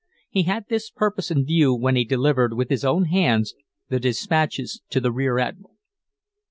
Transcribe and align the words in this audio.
He 0.31 0.45
had 0.49 0.65
this 0.67 0.89
purpose 0.89 1.29
in 1.29 1.45
view 1.45 1.75
when 1.75 1.95
he 1.95 2.03
delivered 2.03 2.53
with 2.55 2.71
his 2.71 2.83
own 2.83 3.05
hands 3.05 3.53
the 3.89 3.99
dispatches 3.99 4.81
to 4.89 4.99
the 4.99 5.11
rear 5.11 5.37
admiral. 5.37 5.77